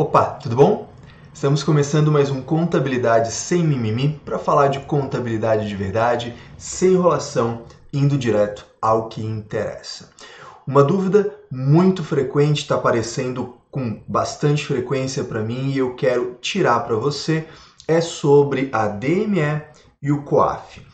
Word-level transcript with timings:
Opa, 0.00 0.24
tudo 0.42 0.56
bom? 0.56 0.88
Estamos 1.30 1.62
começando 1.62 2.10
mais 2.10 2.30
um 2.30 2.40
Contabilidade 2.40 3.30
Sem 3.30 3.62
Mimimi 3.62 4.18
para 4.24 4.38
falar 4.38 4.68
de 4.68 4.80
contabilidade 4.80 5.68
de 5.68 5.76
verdade, 5.76 6.34
sem 6.56 6.94
enrolação, 6.94 7.64
indo 7.92 8.16
direto 8.16 8.64
ao 8.80 9.10
que 9.10 9.22
interessa. 9.22 10.08
Uma 10.66 10.82
dúvida 10.82 11.30
muito 11.50 12.02
frequente 12.02 12.62
está 12.62 12.76
aparecendo 12.76 13.58
com 13.70 14.02
bastante 14.08 14.64
frequência 14.64 15.22
para 15.22 15.42
mim 15.42 15.70
e 15.70 15.76
eu 15.76 15.94
quero 15.94 16.38
tirar 16.40 16.80
para 16.80 16.96
você 16.96 17.46
é 17.86 18.00
sobre 18.00 18.70
a 18.72 18.88
DME 18.88 19.60
e 20.00 20.10
o 20.10 20.22
COAF. 20.22 20.89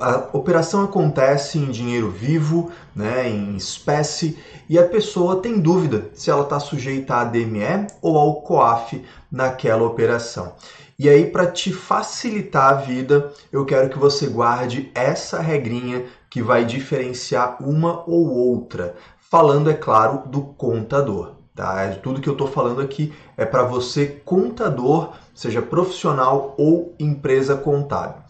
A 0.00 0.30
operação 0.32 0.82
acontece 0.84 1.58
em 1.58 1.70
dinheiro 1.70 2.10
vivo, 2.10 2.72
né, 2.94 3.30
em 3.30 3.54
espécie, 3.56 4.36
e 4.68 4.76
a 4.78 4.86
pessoa 4.86 5.40
tem 5.40 5.60
dúvida 5.60 6.10
se 6.12 6.28
ela 6.28 6.42
está 6.42 6.58
sujeita 6.58 7.14
à 7.14 7.24
DME 7.24 7.86
ou 8.02 8.18
ao 8.18 8.42
COAF 8.42 9.04
naquela 9.30 9.84
operação. 9.84 10.54
E 10.98 11.08
aí, 11.08 11.26
para 11.26 11.46
te 11.46 11.72
facilitar 11.72 12.70
a 12.70 12.74
vida, 12.74 13.32
eu 13.52 13.64
quero 13.64 13.88
que 13.88 13.98
você 13.98 14.26
guarde 14.26 14.90
essa 14.94 15.40
regrinha 15.40 16.04
que 16.28 16.42
vai 16.42 16.64
diferenciar 16.64 17.62
uma 17.62 18.02
ou 18.08 18.28
outra, 18.28 18.96
falando, 19.30 19.70
é 19.70 19.74
claro, 19.74 20.26
do 20.26 20.40
contador. 20.40 21.36
Tá? 21.54 21.88
Tudo 22.02 22.20
que 22.20 22.28
eu 22.28 22.32
estou 22.32 22.48
falando 22.48 22.80
aqui 22.80 23.12
é 23.36 23.46
para 23.46 23.62
você, 23.62 24.20
contador, 24.24 25.12
seja 25.34 25.62
profissional 25.62 26.54
ou 26.58 26.94
empresa 26.98 27.56
contábil. 27.56 28.22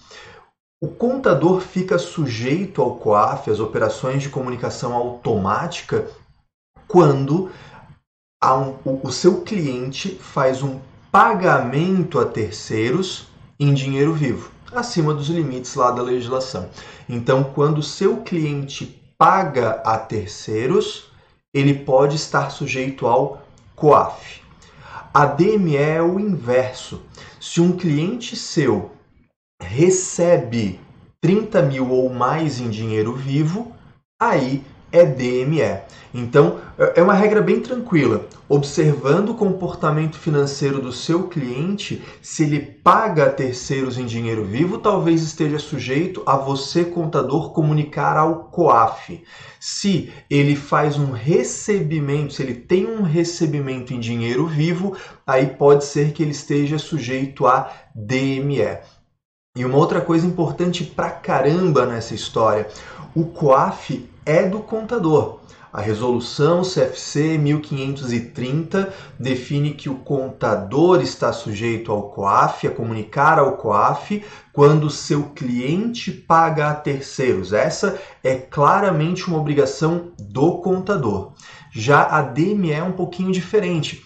O 0.78 0.88
contador 0.88 1.62
fica 1.62 1.96
sujeito 1.96 2.82
ao 2.82 2.96
COAF, 2.96 3.50
as 3.50 3.60
operações 3.60 4.22
de 4.22 4.28
comunicação 4.28 4.92
automática, 4.92 6.06
quando 6.86 7.50
um, 8.44 8.98
o 9.02 9.10
seu 9.10 9.40
cliente 9.40 10.18
faz 10.20 10.62
um 10.62 10.78
pagamento 11.10 12.18
a 12.18 12.26
terceiros 12.26 13.26
em 13.58 13.72
dinheiro 13.72 14.12
vivo, 14.12 14.50
acima 14.70 15.14
dos 15.14 15.28
limites 15.28 15.74
lá 15.76 15.90
da 15.90 16.02
legislação. 16.02 16.68
Então, 17.08 17.42
quando 17.42 17.78
o 17.78 17.82
seu 17.82 18.18
cliente 18.18 19.02
paga 19.16 19.80
a 19.82 19.96
terceiros, 19.96 21.10
ele 21.54 21.72
pode 21.72 22.16
estar 22.16 22.50
sujeito 22.50 23.06
ao 23.06 23.42
COAF. 23.74 24.42
A 25.14 25.24
DME 25.24 25.78
é 25.78 26.02
o 26.02 26.20
inverso. 26.20 27.00
Se 27.40 27.62
um 27.62 27.74
cliente 27.74 28.36
seu 28.36 28.90
recebe 29.76 30.80
30 31.20 31.62
mil 31.62 31.90
ou 31.90 32.08
mais 32.08 32.60
em 32.60 32.70
dinheiro 32.70 33.12
vivo, 33.12 33.72
aí 34.18 34.62
é 34.90 35.04
DME. 35.04 35.80
Então, 36.14 36.60
é 36.94 37.02
uma 37.02 37.12
regra 37.12 37.42
bem 37.42 37.60
tranquila. 37.60 38.26
Observando 38.48 39.30
o 39.30 39.34
comportamento 39.34 40.16
financeiro 40.18 40.80
do 40.80 40.92
seu 40.92 41.28
cliente, 41.28 42.02
se 42.22 42.44
ele 42.44 42.60
paga 42.60 43.26
a 43.26 43.30
terceiros 43.30 43.98
em 43.98 44.06
dinheiro 44.06 44.44
vivo, 44.44 44.78
talvez 44.78 45.22
esteja 45.22 45.58
sujeito 45.58 46.22
a 46.24 46.36
você, 46.36 46.84
contador, 46.84 47.52
comunicar 47.52 48.16
ao 48.16 48.44
COAF. 48.44 49.22
Se 49.60 50.10
ele 50.30 50.56
faz 50.56 50.96
um 50.96 51.10
recebimento, 51.10 52.32
se 52.32 52.42
ele 52.42 52.54
tem 52.54 52.86
um 52.86 53.02
recebimento 53.02 53.92
em 53.92 54.00
dinheiro 54.00 54.46
vivo, 54.46 54.96
aí 55.26 55.48
pode 55.48 55.84
ser 55.84 56.12
que 56.12 56.22
ele 56.22 56.30
esteja 56.30 56.78
sujeito 56.78 57.46
a 57.46 57.70
DME. 57.94 58.78
E 59.56 59.64
uma 59.64 59.78
outra 59.78 60.02
coisa 60.02 60.26
importante 60.26 60.84
pra 60.84 61.08
caramba 61.08 61.86
nessa 61.86 62.14
história: 62.14 62.68
o 63.14 63.24
COAF 63.24 64.06
é 64.26 64.42
do 64.42 64.60
contador. 64.60 65.40
A 65.72 65.80
resolução 65.80 66.60
CFC 66.60 67.38
1530 67.38 68.92
define 69.18 69.72
que 69.72 69.88
o 69.88 69.96
contador 69.96 71.00
está 71.00 71.32
sujeito 71.32 71.90
ao 71.90 72.10
COAF, 72.10 72.66
a 72.66 72.70
comunicar 72.70 73.38
ao 73.38 73.56
COAF, 73.56 74.22
quando 74.52 74.90
seu 74.90 75.30
cliente 75.30 76.10
paga 76.12 76.70
a 76.70 76.74
terceiros. 76.74 77.54
Essa 77.54 77.98
é 78.22 78.34
claramente 78.34 79.26
uma 79.26 79.38
obrigação 79.38 80.12
do 80.18 80.58
contador. 80.58 81.32
Já 81.70 82.02
a 82.02 82.20
DME 82.20 82.72
é 82.72 82.82
um 82.82 82.92
pouquinho 82.92 83.32
diferente. 83.32 84.04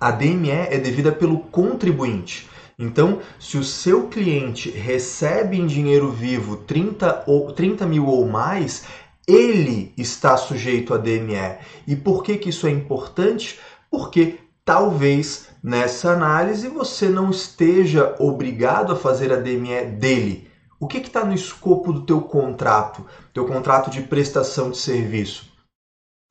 A 0.00 0.10
DME 0.10 0.50
é 0.50 0.78
devida 0.78 1.12
pelo 1.12 1.38
contribuinte. 1.38 2.49
Então, 2.80 3.20
se 3.38 3.58
o 3.58 3.62
seu 3.62 4.08
cliente 4.08 4.70
recebe 4.70 5.58
em 5.58 5.66
dinheiro 5.66 6.10
vivo 6.10 6.56
30, 6.56 7.24
ou, 7.26 7.52
30 7.52 7.84
mil 7.84 8.06
ou 8.06 8.26
mais, 8.26 8.86
ele 9.28 9.92
está 9.98 10.34
sujeito 10.38 10.94
a 10.94 10.96
DME. 10.96 11.58
E 11.86 11.94
por 11.94 12.24
que, 12.24 12.38
que 12.38 12.48
isso 12.48 12.66
é 12.66 12.70
importante? 12.70 13.60
Porque 13.90 14.38
talvez 14.64 15.48
nessa 15.62 16.12
análise 16.12 16.68
você 16.68 17.06
não 17.10 17.28
esteja 17.28 18.16
obrigado 18.18 18.94
a 18.94 18.96
fazer 18.96 19.30
a 19.30 19.36
DME 19.36 19.84
dele. 19.98 20.48
O 20.80 20.86
que 20.86 20.96
está 20.96 21.22
no 21.22 21.34
escopo 21.34 21.92
do 21.92 22.06
teu 22.06 22.22
contrato, 22.22 23.04
teu 23.34 23.46
contrato 23.46 23.90
de 23.90 24.00
prestação 24.00 24.70
de 24.70 24.78
serviço? 24.78 25.52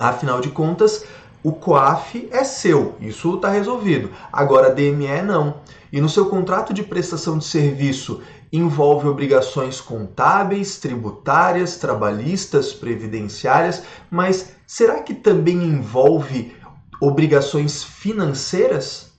Afinal 0.02 0.42
de 0.42 0.50
contas, 0.50 1.06
o 1.44 1.54
COAF 1.54 2.28
é 2.32 2.44
seu, 2.44 2.96
isso 3.00 3.36
está 3.36 3.50
resolvido. 3.50 4.12
Agora, 4.32 4.68
a 4.68 4.74
DME 4.74 5.22
não. 5.26 5.62
E 5.92 6.02
no 6.02 6.10
seu 6.10 6.30
contrato 6.30 6.74
de 6.74 6.84
prestação 6.84 7.38
de 7.38 7.46
serviço 7.46 8.22
envolve 8.52 9.08
obrigações 9.08 9.80
contábeis, 9.80 10.78
tributárias, 10.78 11.78
trabalhistas, 11.78 12.74
previdenciárias, 12.74 13.84
mas 14.10 14.56
será 14.68 15.02
que 15.02 15.14
também 15.14 15.58
envolve 15.58 16.56
obrigações 17.02 17.84
financeiras? 17.84 19.12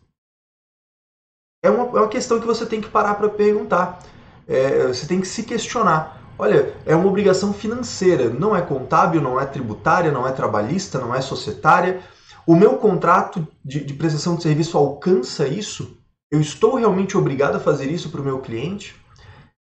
É 1.63 1.71
uma, 1.71 1.85
é 1.85 2.03
uma 2.03 2.09
questão 2.09 2.41
que 2.41 2.47
você 2.47 2.67
tem 2.67 2.81
que 2.81 2.89
parar 2.89 3.15
para 3.15 3.29
perguntar. 3.29 4.01
É, 4.47 4.89
você 4.89 5.07
tem 5.07 5.21
que 5.21 5.29
se 5.29 5.43
questionar. 5.43 6.20
Olha, 6.41 6.73
é 6.87 6.97
uma 6.97 7.07
obrigação 7.07 7.53
financeira, 7.53 8.31
não 8.31 8.57
é 8.57 8.63
contábil, 8.63 9.21
não 9.21 9.39
é 9.39 9.45
tributária, 9.45 10.11
não 10.11 10.27
é 10.27 10.33
trabalhista, 10.33 10.99
não 10.99 11.15
é 11.15 11.21
societária. 11.21 12.01
O 12.47 12.57
meu 12.57 12.79
contrato 12.79 13.47
de, 13.63 13.85
de 13.85 13.93
prestação 13.93 14.37
de 14.37 14.45
serviço 14.45 14.79
alcança 14.79 15.47
isso? 15.47 15.99
Eu 16.33 16.41
estou 16.41 16.77
realmente 16.77 17.15
obrigado 17.15 17.57
a 17.57 17.61
fazer 17.61 17.91
isso 17.91 18.09
para 18.09 18.23
o 18.23 18.25
meu 18.25 18.39
cliente? 18.39 18.97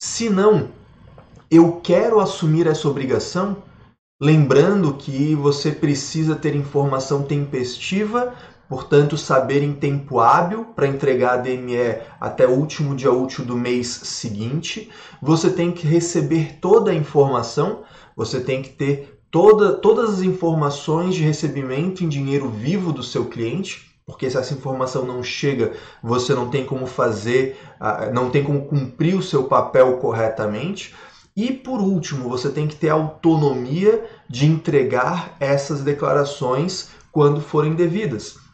Se 0.03 0.29
não, 0.29 0.67
eu 1.49 1.79
quero 1.81 2.19
assumir 2.19 2.67
essa 2.67 2.89
obrigação, 2.89 3.63
lembrando 4.21 4.95
que 4.95 5.33
você 5.33 5.71
precisa 5.71 6.35
ter 6.35 6.53
informação 6.57 7.23
tempestiva 7.23 8.33
portanto, 8.67 9.17
saber 9.17 9.61
em 9.63 9.73
tempo 9.73 10.19
hábil 10.19 10.65
para 10.75 10.87
entregar 10.87 11.33
a 11.33 11.37
DME 11.37 11.99
até 12.19 12.47
o 12.47 12.51
último 12.51 12.95
dia 12.95 13.11
útil 13.11 13.45
do 13.45 13.55
mês 13.55 13.87
seguinte. 13.87 14.89
Você 15.21 15.49
tem 15.49 15.71
que 15.71 15.85
receber 15.85 16.57
toda 16.59 16.91
a 16.91 16.95
informação, 16.95 17.83
você 18.15 18.39
tem 18.39 18.61
que 18.61 18.69
ter 18.69 19.19
toda, 19.29 19.73
todas 19.73 20.15
as 20.15 20.21
informações 20.21 21.13
de 21.13 21.23
recebimento 21.23 22.03
em 22.03 22.09
dinheiro 22.09 22.49
vivo 22.49 22.91
do 22.91 23.03
seu 23.03 23.25
cliente. 23.25 23.93
Porque 24.05 24.29
se 24.29 24.37
essa 24.37 24.53
informação 24.53 25.03
não 25.03 25.23
chega, 25.23 25.73
você 26.01 26.35
não 26.35 26.49
tem 26.49 26.63
como 26.63 26.85
fazer, 26.85 27.57
ah, 27.79 28.11
não 28.13 28.29
tem 28.29 28.43
como 28.43 28.65
cumprir 28.65 29.15
o 29.15 29.23
seu 29.23 29.45
papel 29.45 29.97
corretamente. 29.97 30.93
E 31.35 31.51
por 31.51 31.81
último, 31.81 32.29
você 32.29 32.49
tem 32.49 32.67
que 32.67 32.75
ter 32.75 32.89
autonomia 32.89 34.05
de 34.29 34.45
entregar 34.45 35.35
essas 35.39 35.81
declarações 35.81 36.89
quando 37.11 37.41
forem 37.41 37.73
devidas 37.73 38.44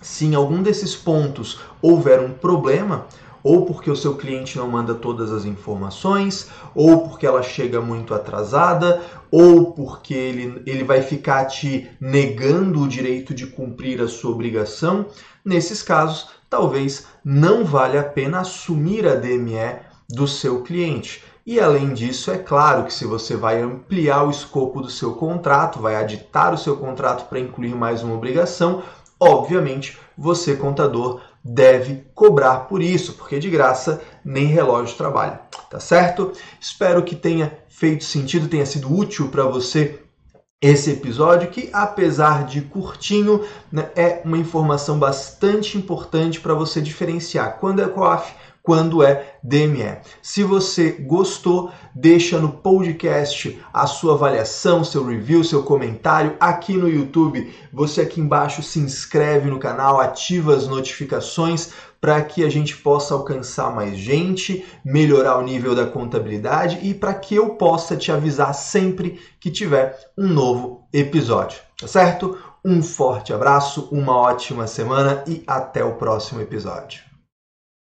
se 0.00 0.26
em 0.26 0.34
algum 0.34 0.62
desses 0.62 0.96
pontos 0.96 1.60
houver 1.82 2.20
um 2.20 2.32
problema, 2.32 3.06
ou 3.42 3.64
porque 3.64 3.90
o 3.90 3.96
seu 3.96 4.16
cliente 4.16 4.58
não 4.58 4.68
manda 4.68 4.94
todas 4.94 5.32
as 5.32 5.44
informações, 5.44 6.50
ou 6.74 7.08
porque 7.08 7.26
ela 7.26 7.42
chega 7.42 7.80
muito 7.80 8.14
atrasada, 8.14 9.00
ou 9.30 9.72
porque 9.72 10.14
ele, 10.14 10.62
ele 10.66 10.84
vai 10.84 11.02
ficar 11.02 11.46
te 11.46 11.90
negando 12.00 12.82
o 12.82 12.88
direito 12.88 13.34
de 13.34 13.46
cumprir 13.46 14.00
a 14.00 14.08
sua 14.08 14.32
obrigação, 14.32 15.06
nesses 15.44 15.82
casos, 15.82 16.28
talvez 16.48 17.06
não 17.24 17.64
valha 17.64 18.00
a 18.00 18.04
pena 18.04 18.40
assumir 18.40 19.06
a 19.06 19.14
DME 19.14 19.78
do 20.08 20.26
seu 20.26 20.62
cliente. 20.62 21.24
E 21.46 21.58
além 21.58 21.94
disso, 21.94 22.30
é 22.30 22.38
claro 22.38 22.84
que 22.84 22.92
se 22.92 23.06
você 23.06 23.34
vai 23.36 23.62
ampliar 23.62 24.24
o 24.24 24.30
escopo 24.30 24.80
do 24.80 24.90
seu 24.90 25.14
contrato, 25.14 25.80
vai 25.80 25.96
aditar 25.96 26.52
o 26.52 26.58
seu 26.58 26.76
contrato 26.76 27.28
para 27.28 27.40
incluir 27.40 27.74
mais 27.74 28.02
uma 28.02 28.14
obrigação, 28.14 28.82
Obviamente, 29.20 29.98
você, 30.16 30.56
contador, 30.56 31.20
deve 31.44 32.06
cobrar 32.14 32.60
por 32.60 32.82
isso, 32.82 33.14
porque 33.14 33.38
de 33.38 33.50
graça 33.50 34.02
nem 34.24 34.46
relógio 34.46 34.96
trabalha, 34.96 35.40
tá 35.68 35.78
certo? 35.78 36.32
Espero 36.58 37.02
que 37.02 37.14
tenha 37.14 37.58
feito 37.68 38.04
sentido, 38.04 38.48
tenha 38.48 38.66
sido 38.66 38.94
útil 38.94 39.28
para 39.28 39.44
você 39.44 40.00
esse 40.62 40.90
episódio, 40.90 41.48
que 41.48 41.70
apesar 41.72 42.44
de 42.44 42.60
curtinho, 42.60 43.42
né, 43.72 43.90
é 43.96 44.20
uma 44.24 44.36
informação 44.36 44.98
bastante 44.98 45.78
importante 45.78 46.38
para 46.38 46.52
você 46.52 46.82
diferenciar 46.82 47.58
quando 47.58 47.80
é 47.80 47.88
COAF, 47.88 48.34
quando 48.62 49.02
é 49.02 49.38
DME. 49.42 49.98
Se 50.22 50.42
você 50.42 50.90
gostou, 50.92 51.72
deixa 51.94 52.38
no 52.38 52.50
podcast 52.50 53.58
a 53.72 53.86
sua 53.86 54.14
avaliação, 54.14 54.84
seu 54.84 55.04
review, 55.04 55.42
seu 55.42 55.62
comentário 55.62 56.36
aqui 56.38 56.74
no 56.74 56.88
YouTube. 56.88 57.52
Você 57.72 58.02
aqui 58.02 58.20
embaixo 58.20 58.62
se 58.62 58.78
inscreve 58.78 59.48
no 59.48 59.58
canal, 59.58 60.00
ativa 60.00 60.54
as 60.54 60.66
notificações 60.66 61.72
para 62.00 62.22
que 62.22 62.44
a 62.44 62.48
gente 62.48 62.76
possa 62.78 63.12
alcançar 63.12 63.74
mais 63.74 63.96
gente, 63.98 64.64
melhorar 64.84 65.38
o 65.38 65.42
nível 65.42 65.74
da 65.74 65.86
contabilidade 65.86 66.78
e 66.82 66.94
para 66.94 67.12
que 67.12 67.34
eu 67.34 67.50
possa 67.50 67.96
te 67.96 68.10
avisar 68.10 68.54
sempre 68.54 69.20
que 69.38 69.50
tiver 69.50 69.98
um 70.16 70.26
novo 70.26 70.86
episódio, 70.92 71.60
tá 71.78 71.86
certo? 71.86 72.38
Um 72.64 72.82
forte 72.82 73.32
abraço, 73.32 73.88
uma 73.90 74.16
ótima 74.16 74.66
semana 74.66 75.22
e 75.26 75.42
até 75.46 75.84
o 75.84 75.94
próximo 75.94 76.40
episódio. 76.40 77.09